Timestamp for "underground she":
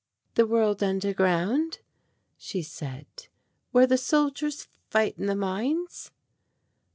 0.81-2.63